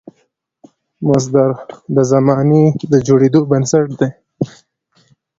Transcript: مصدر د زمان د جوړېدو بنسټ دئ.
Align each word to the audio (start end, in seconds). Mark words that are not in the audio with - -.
مصدر 1.07 1.49
د 1.95 1.97
زمان 2.11 2.49
د 2.91 2.93
جوړېدو 3.07 3.39
بنسټ 3.51 3.87
دئ. 3.99 4.11